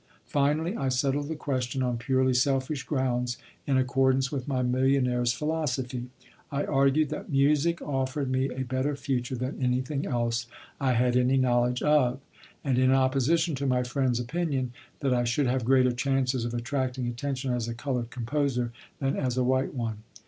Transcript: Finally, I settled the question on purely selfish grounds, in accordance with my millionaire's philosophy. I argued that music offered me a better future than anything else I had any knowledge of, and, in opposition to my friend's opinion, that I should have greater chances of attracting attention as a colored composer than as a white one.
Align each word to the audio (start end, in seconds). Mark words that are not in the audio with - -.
Finally, 0.25 0.75
I 0.75 0.89
settled 0.89 1.27
the 1.27 1.35
question 1.35 1.83
on 1.83 1.99
purely 1.99 2.33
selfish 2.33 2.81
grounds, 2.81 3.37
in 3.67 3.77
accordance 3.77 4.31
with 4.31 4.47
my 4.47 4.63
millionaire's 4.63 5.31
philosophy. 5.31 6.07
I 6.51 6.65
argued 6.65 7.09
that 7.09 7.29
music 7.29 7.83
offered 7.83 8.27
me 8.27 8.49
a 8.49 8.63
better 8.63 8.95
future 8.95 9.35
than 9.35 9.61
anything 9.61 10.07
else 10.07 10.47
I 10.79 10.93
had 10.93 11.15
any 11.15 11.37
knowledge 11.37 11.83
of, 11.83 12.19
and, 12.63 12.79
in 12.79 12.91
opposition 12.91 13.53
to 13.53 13.67
my 13.67 13.83
friend's 13.83 14.19
opinion, 14.19 14.73
that 15.01 15.13
I 15.13 15.23
should 15.23 15.45
have 15.45 15.63
greater 15.65 15.91
chances 15.91 16.45
of 16.45 16.55
attracting 16.55 17.05
attention 17.05 17.53
as 17.53 17.67
a 17.67 17.75
colored 17.75 18.09
composer 18.09 18.71
than 18.97 19.15
as 19.15 19.37
a 19.37 19.43
white 19.43 19.75
one. 19.75 19.99